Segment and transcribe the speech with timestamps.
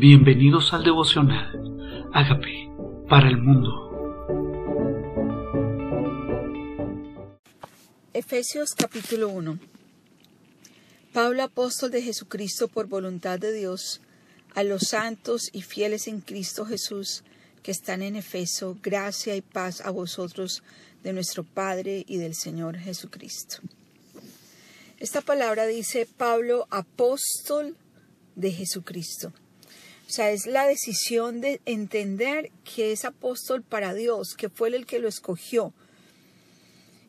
[0.00, 2.08] Bienvenidos al devocional.
[2.14, 2.72] Hágame
[3.06, 3.68] para el mundo.
[8.14, 9.58] Efesios capítulo 1
[11.12, 14.00] Pablo apóstol de Jesucristo por voluntad de Dios,
[14.54, 17.22] a los santos y fieles en Cristo Jesús
[17.62, 20.62] que están en Efeso, gracia y paz a vosotros
[21.02, 23.58] de nuestro Padre y del Señor Jesucristo.
[24.98, 27.76] Esta palabra dice Pablo apóstol
[28.34, 29.34] de Jesucristo.
[30.10, 34.84] O sea, es la decisión de entender que es apóstol para Dios, que fue el
[34.84, 35.72] que lo escogió.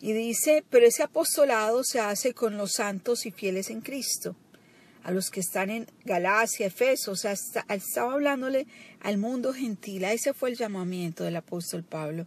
[0.00, 4.34] Y dice, pero ese apostolado se hace con los santos y fieles en Cristo,
[5.02, 8.66] a los que están en Galacia, Efeso, o sea, estaba hablándole
[9.00, 12.26] al mundo gentil, ese fue el llamamiento del apóstol Pablo,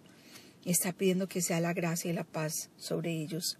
[0.63, 3.57] y está pidiendo que sea la gracia y la paz sobre ellos.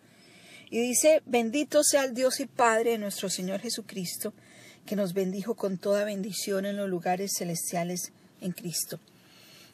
[0.69, 4.31] Y dice, bendito sea el Dios y Padre de nuestro Señor Jesucristo,
[4.85, 8.99] que nos bendijo con toda bendición en los lugares celestiales en Cristo.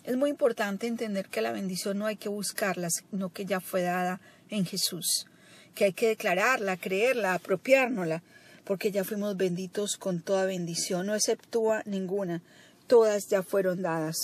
[0.04, 3.82] Es muy importante entender que la bendición no hay que buscarla, sino que ya fue
[3.82, 5.26] dada en Jesús,
[5.74, 8.22] que hay que declararla, creerla, apropiárnosla,
[8.66, 12.42] porque ya fuimos benditos con toda bendición, no exceptúa ninguna,
[12.88, 14.18] todas ya fueron dadas.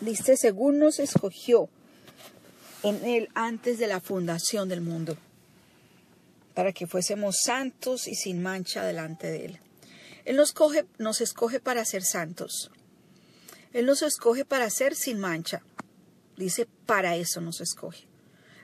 [0.00, 1.68] Dice, según nos escogió
[2.82, 5.16] en Él antes de la fundación del mundo,
[6.54, 9.60] para que fuésemos santos y sin mancha delante de Él.
[10.26, 10.54] Él nos,
[10.98, 12.70] nos escoge para ser santos.
[13.72, 15.62] Él nos escoge para ser sin mancha.
[16.36, 18.06] Dice, para eso nos escoge.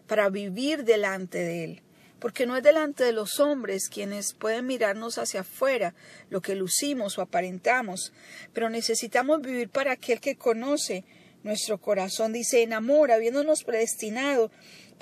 [0.08, 1.82] Para vivir delante de Él.
[2.18, 5.94] Porque no es delante de los hombres quienes pueden mirarnos hacia afuera,
[6.30, 8.12] lo que lucimos o aparentamos,
[8.52, 11.04] pero necesitamos vivir para aquel que conoce
[11.44, 12.32] nuestro corazón.
[12.32, 14.50] Dice, en amor, habiéndonos predestinado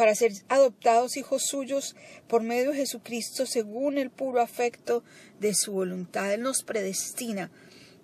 [0.01, 1.95] para ser adoptados hijos suyos
[2.27, 5.05] por medio de Jesucristo según el puro afecto
[5.41, 6.33] de su voluntad.
[6.33, 7.51] Él nos predestina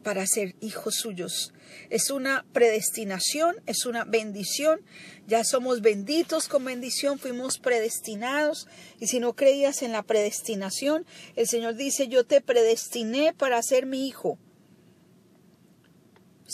[0.02, 1.54] para ser hijos suyos.
[1.88, 4.82] Es una predestinación, es una bendición.
[5.26, 8.68] Ya somos benditos con bendición, fuimos predestinados.
[9.00, 13.86] Y si no creías en la predestinación, el Señor dice, yo te predestiné para ser
[13.86, 14.38] mi hijo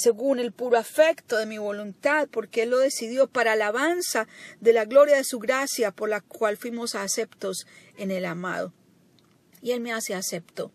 [0.02, 4.26] según el puro afecto de mi voluntad, porque Él lo decidió para alabanza
[4.60, 8.72] de la gloria de su gracia, por la cual fuimos aceptos en el amado.
[9.60, 10.72] Y Él me hace acepto.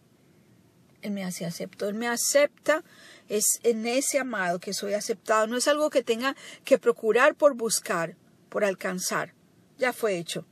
[1.02, 1.90] Él me hace acepto.
[1.90, 2.84] Él me acepta.
[3.28, 5.46] Es en ese amado que soy aceptado.
[5.48, 8.16] No es algo que tenga que procurar por buscar,
[8.50, 9.34] por alcanzar.
[9.78, 10.46] Ya fue hecho.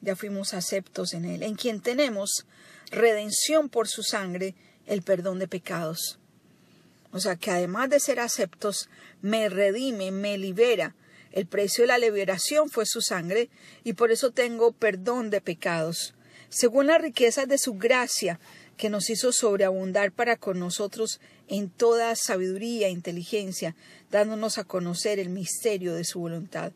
[0.00, 2.46] Ya fuimos aceptos en Él, en quien tenemos
[2.90, 4.54] redención por su sangre,
[4.86, 6.18] el perdón de pecados.
[7.12, 8.88] O sea que además de ser aceptos,
[9.20, 10.94] me redime, me libera.
[11.32, 13.50] El precio de la liberación fue su sangre
[13.84, 16.14] y por eso tengo perdón de pecados.
[16.48, 18.40] Según las riquezas de su gracia,
[18.76, 23.76] que nos hizo sobreabundar para con nosotros en toda sabiduría e inteligencia,
[24.10, 26.72] dándonos a conocer el misterio de su voluntad.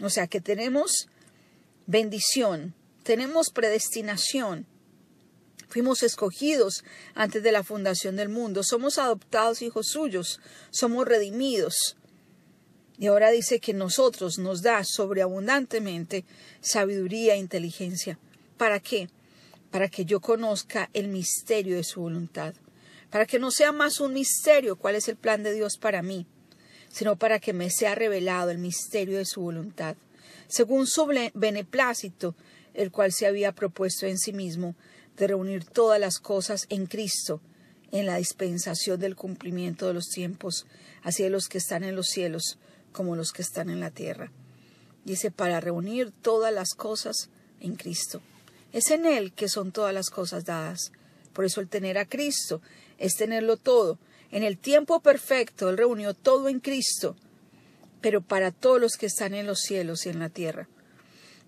[0.00, 1.08] O sea que tenemos
[1.86, 2.74] bendición,
[3.04, 4.66] tenemos predestinación,
[5.74, 6.84] Fuimos escogidos
[7.16, 10.38] antes de la fundación del mundo, somos adoptados hijos suyos,
[10.70, 11.96] somos redimidos.
[12.96, 16.24] Y ahora dice que nosotros nos da sobreabundantemente
[16.60, 18.20] sabiduría e inteligencia.
[18.56, 19.08] ¿Para qué?
[19.72, 22.54] Para que yo conozca el misterio de su voluntad.
[23.10, 26.24] Para que no sea más un misterio cuál es el plan de Dios para mí,
[26.88, 29.96] sino para que me sea revelado el misterio de su voluntad,
[30.46, 31.04] según su
[31.34, 32.36] beneplácito,
[32.74, 34.76] el cual se había propuesto en sí mismo
[35.16, 37.40] de reunir todas las cosas en Cristo,
[37.92, 40.66] en la dispensación del cumplimiento de los tiempos,
[41.02, 42.58] así de los que están en los cielos
[42.92, 44.32] como los que están en la tierra.
[45.04, 47.28] Dice, para reunir todas las cosas
[47.60, 48.22] en Cristo.
[48.72, 50.92] Es en Él que son todas las cosas dadas.
[51.32, 52.60] Por eso el tener a Cristo
[52.98, 53.98] es tenerlo todo.
[54.30, 57.16] En el tiempo perfecto Él reunió todo en Cristo,
[58.00, 60.68] pero para todos los que están en los cielos y en la tierra.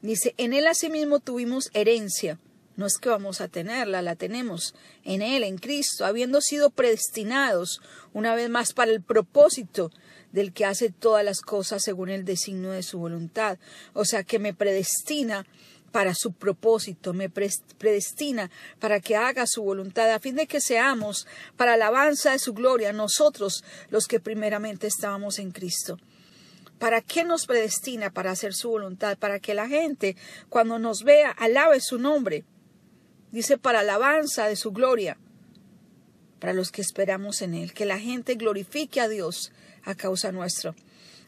[0.03, 2.39] Dice, en Él asimismo tuvimos herencia,
[2.77, 7.81] no es que vamos a tenerla, la tenemos en Él, en Cristo, habiendo sido predestinados
[8.13, 9.91] una vez más para el propósito
[10.33, 13.59] del que hace todas las cosas según el designio de su voluntad.
[13.95, 15.47] O sea, que me predestina
[15.91, 21.27] para su propósito, me predestina para que haga su voluntad, a fin de que seamos
[21.57, 25.99] para alabanza de su gloria nosotros los que primeramente estábamos en Cristo.
[26.79, 28.11] ¿Para qué nos predestina?
[28.11, 30.17] Para hacer su voluntad, para que la gente,
[30.51, 32.45] cuando nos vea, alabe su nombre
[33.37, 35.19] dice para alabanza de su gloria,
[36.41, 39.53] para los que esperamos en Él, que la gente glorifique a Dios
[39.85, 40.75] a causa nuestro.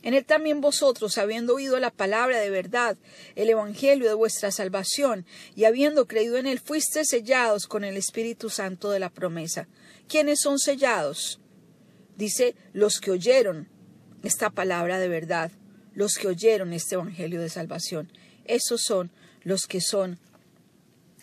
[0.02, 2.96] En él también vosotros, habiendo oído la palabra de verdad,
[3.34, 8.48] el evangelio de vuestra salvación, y habiendo creído en él, fuiste sellados con el Espíritu
[8.48, 9.68] Santo de la promesa.
[10.08, 11.40] ¿Quiénes son sellados?
[12.16, 13.68] Dice los que oyeron
[14.22, 15.50] esta palabra de verdad,
[15.92, 18.10] los que oyeron este evangelio de salvación.
[18.46, 19.10] Esos son
[19.42, 20.18] los que son,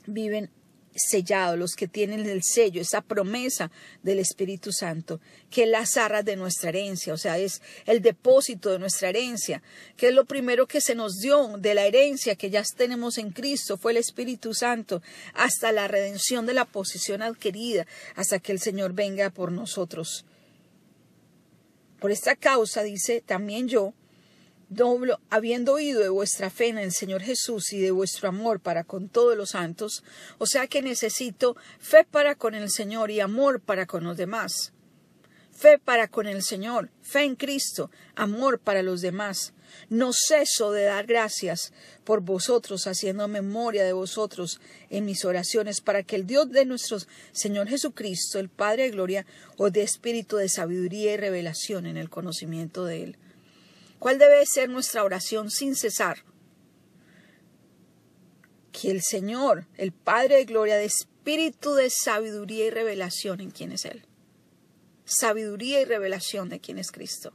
[0.05, 0.51] viven
[0.95, 3.69] sellados, los que tienen el sello, esa promesa
[4.01, 5.19] del Espíritu Santo,
[5.49, 9.61] que es las arras de nuestra herencia, o sea, es el depósito de nuestra herencia,
[9.97, 13.31] que es lo primero que se nos dio de la herencia que ya tenemos en
[13.31, 15.01] Cristo, fue el Espíritu Santo,
[15.33, 20.25] hasta la redención de la posición adquirida, hasta que el Señor venga por nosotros.
[21.99, 23.93] Por esta causa, dice, también yo,
[25.29, 29.09] habiendo oído de vuestra fe en el Señor Jesús y de vuestro amor para con
[29.09, 30.03] todos los santos,
[30.37, 34.73] o sea que necesito fe para con el Señor y amor para con los demás.
[35.51, 39.53] Fe para con el Señor, fe en Cristo, amor para los demás.
[39.89, 41.71] No ceso de dar gracias
[42.03, 46.97] por vosotros, haciendo memoria de vosotros en mis oraciones, para que el Dios de nuestro
[47.31, 49.25] Señor Jesucristo, el Padre de Gloria,
[49.57, 53.17] os dé espíritu de sabiduría y revelación en el conocimiento de Él
[54.05, 56.23] ¿Cuál debe ser nuestra oración sin cesar?
[58.71, 63.71] Que el Señor, el Padre de Gloria, de espíritu de sabiduría y revelación en quién
[63.71, 64.05] es Él.
[65.05, 67.33] Sabiduría y revelación de quién es Cristo.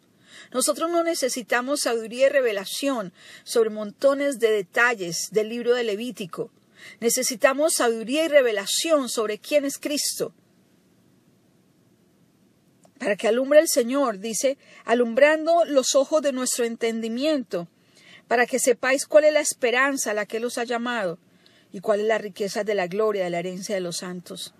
[0.53, 3.13] Nosotros no necesitamos sabiduría y revelación
[3.43, 6.53] sobre montones de detalles del libro de Levítico.
[7.01, 10.33] Necesitamos sabiduría y revelación sobre quién es Cristo
[13.11, 17.67] para que alumbre el Señor, dice, alumbrando los ojos de nuestro entendimiento,
[18.29, 21.19] para que sepáis cuál es la esperanza a la que Él os ha llamado
[21.73, 24.55] y cuál es la riqueza de la gloria de la herencia de los santos.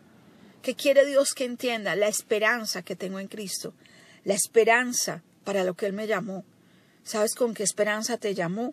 [0.63, 1.95] ¿Qué quiere Dios que entienda?
[1.95, 3.73] La esperanza que tengo en Cristo,
[4.25, 6.45] la esperanza para lo que Él me llamó.
[7.05, 8.73] ¿Sabes con qué esperanza te llamó?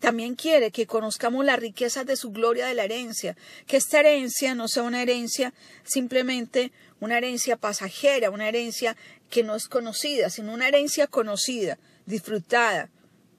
[0.00, 3.36] También quiere que conozcamos la riqueza de su gloria de la herencia,
[3.66, 5.52] que esta herencia no sea una herencia
[5.84, 8.96] simplemente una herencia pasajera, una herencia
[9.30, 12.90] que no es conocida, sino una herencia conocida, disfrutada,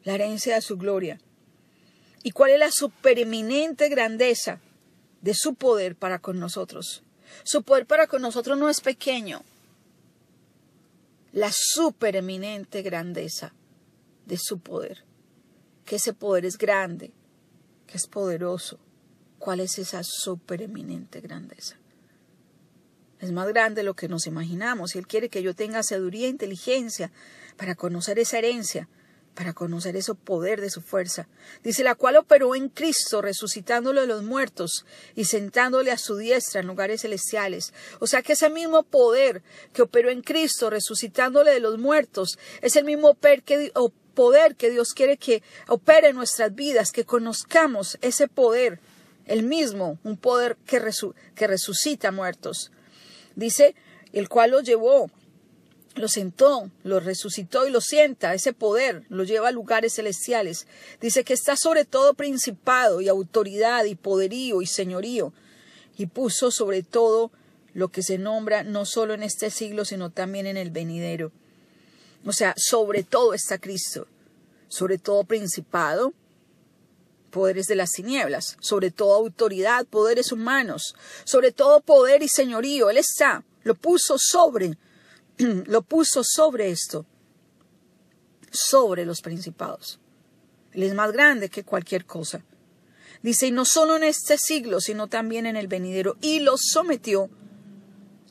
[0.04, 1.20] la herencia de su gloria.
[2.24, 4.60] ¿Y cuál es la supereminente grandeza
[5.22, 7.04] de su poder para con nosotros?
[7.44, 9.44] Su poder para con nosotros no es pequeño.
[11.32, 13.54] La supereminente grandeza
[14.26, 15.04] de su poder.
[15.90, 17.12] Que ese poder es grande,
[17.88, 18.78] que es poderoso.
[19.40, 21.78] ¿Cuál es esa supereminente grandeza?
[23.20, 24.96] Es más grande de lo que nos imaginamos.
[24.96, 27.12] Él quiere que yo tenga sabiduría e inteligencia
[27.58, 28.88] para conocer esa herencia,
[29.34, 31.28] para conocer ese poder de su fuerza.
[31.64, 36.62] Dice, la cual operó en Cristo, resucitándolo de los muertos y sentándole a su diestra
[36.62, 37.74] en lugares celestiales.
[38.00, 39.42] O sea que ese mismo poder
[39.74, 43.72] que operó en Cristo, resucitándole de los muertos, es el mismo poder que,
[44.20, 48.82] poder que Dios quiere que opere en nuestras vidas, que conozcamos ese poder,
[49.28, 50.82] el mismo, un poder que,
[51.36, 52.70] que resucita muertos.
[53.38, 53.76] Dice,
[54.12, 55.10] el cual lo llevó,
[55.96, 60.68] lo sentó, lo resucitó y lo sienta, ese poder lo lleva a lugares celestiales.
[61.00, 65.32] Dice que está sobre todo principado y autoridad y poderío y señorío,
[65.96, 67.32] y puso sobre todo
[67.74, 71.32] lo que se nombra no solo en este siglo, sino también en el venidero.
[72.26, 74.08] O sea, sobre todo está Cristo,
[74.68, 76.14] sobre todo principado,
[77.30, 82.90] poderes de las tinieblas, sobre todo autoridad, poderes humanos, sobre todo poder y señorío.
[82.90, 84.78] Él está, lo puso sobre,
[85.38, 87.06] lo puso sobre esto,
[88.52, 90.00] sobre los principados.
[90.74, 92.44] Él es más grande que cualquier cosa.
[93.22, 97.30] Dice, y no solo en este siglo, sino también en el venidero, y lo sometió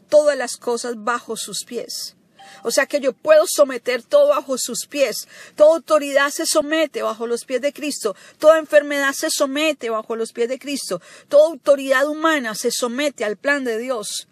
[0.09, 2.17] todas las cosas bajo sus pies.
[2.63, 5.29] O sea que yo puedo someter todo bajo sus pies.
[5.57, 8.17] Toda autoridad se somete bajo los pies de Cristo.
[8.39, 11.01] Toda enfermedad se somete bajo los pies de Cristo.
[11.29, 14.29] Toda autoridad humana se somete al plan de Dios.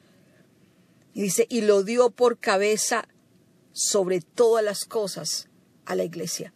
[1.15, 3.09] Y dice, y lo dio por cabeza
[3.73, 5.49] sobre todas las cosas
[5.85, 6.53] a la iglesia.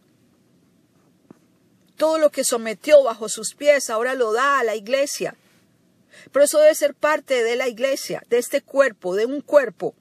[1.97, 5.35] Todo lo que sometió bajo sus pies ahora lo da a la iglesia.
[6.31, 9.95] Pero eso debe ser parte de la iglesia, de este cuerpo, de un cuerpo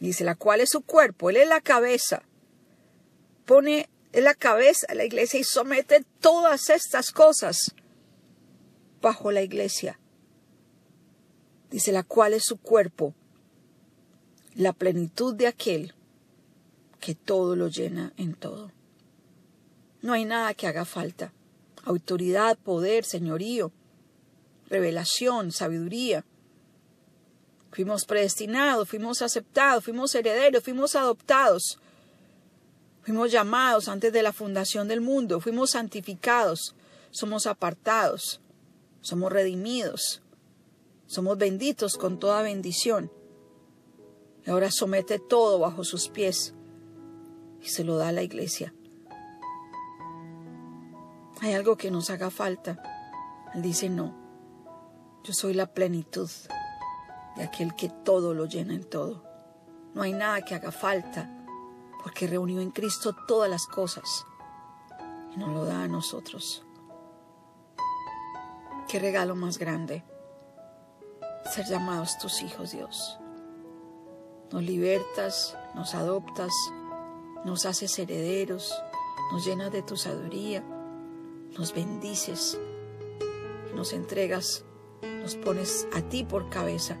[0.00, 2.22] Dice, la cual es su cuerpo, él es la cabeza.
[3.44, 7.74] Pone en la cabeza a la iglesia y somete todas estas cosas
[9.00, 9.98] bajo la iglesia.
[11.70, 13.14] Dice, la cual es su cuerpo,
[14.54, 15.94] la plenitud de aquel
[17.00, 18.72] que todo lo llena en todo.
[20.02, 21.32] No hay nada que haga falta.
[21.84, 23.72] Autoridad, poder, señorío,
[24.68, 26.24] revelación, sabiduría,
[27.76, 31.78] Fuimos predestinados, fuimos aceptados, fuimos herederos, fuimos adoptados.
[33.02, 36.74] Fuimos llamados antes de la fundación del mundo, fuimos santificados,
[37.10, 38.40] somos apartados,
[39.02, 40.22] somos redimidos,
[41.06, 43.12] somos benditos con toda bendición.
[44.46, 46.54] Y ahora somete todo bajo sus pies
[47.60, 48.72] y se lo da a la iglesia.
[51.42, 52.82] Hay algo que nos haga falta.
[53.54, 54.16] Él dice, no,
[55.24, 56.30] yo soy la plenitud
[57.36, 59.22] de aquel que todo lo llena en todo.
[59.94, 61.30] No hay nada que haga falta,
[62.02, 64.26] porque reunió en Cristo todas las cosas
[65.34, 66.64] y nos lo da a nosotros.
[68.88, 70.04] Qué regalo más grande
[71.52, 73.18] ser llamados tus hijos, Dios.
[74.52, 76.52] Nos libertas, nos adoptas,
[77.44, 78.74] nos haces herederos,
[79.32, 80.62] nos llenas de tu sabiduría,
[81.56, 82.58] nos bendices,
[83.74, 84.64] nos entregas,
[85.02, 86.96] nos pones a ti por cabeza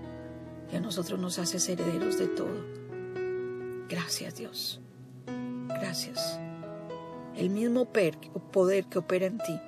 [0.72, 2.64] y a nosotros nos haces herederos de todo.
[3.88, 4.80] Gracias Dios,
[5.68, 6.40] gracias.
[7.36, 9.60] El mismo poder que opera en ti,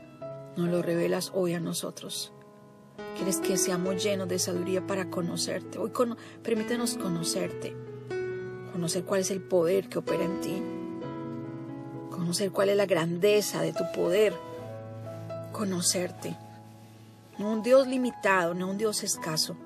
[0.57, 2.33] nos lo revelas hoy a nosotros.
[3.15, 5.79] Quieres que seamos llenos de sabiduría para conocerte.
[5.79, 5.93] Hoy
[6.43, 7.77] permítenos conocerte,
[8.73, 10.63] conocer cuál es el poder que opera en ti,
[12.11, 14.35] conocer cuál es la grandeza de tu poder,
[15.53, 16.37] conocerte.
[17.39, 19.57] No un Dios limitado, no un Dios escaso.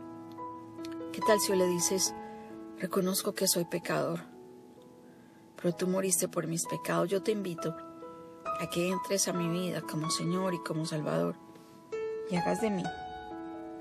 [1.13, 2.15] ¿Qué tal si le dices,
[2.79, 4.21] reconozco que soy pecador,
[5.57, 7.11] pero tú moriste por mis pecados?
[7.11, 7.77] Yo te invito
[8.59, 11.37] a que entres a mi vida como Señor y como Salvador
[12.31, 12.83] y hagas de mí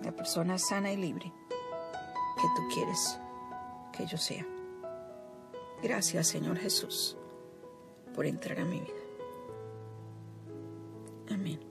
[0.04, 1.32] la persona sana y libre
[2.36, 3.18] que tú quieres
[3.94, 4.46] que yo sea.
[5.82, 7.16] Gracias Señor Jesús
[8.14, 8.94] por entrar a mi vida.
[11.30, 11.71] Amén.